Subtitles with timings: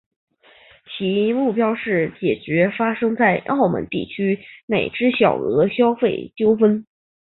[0.97, 6.87] 其目标是解决发生在澳门地区内之小额消费纠纷。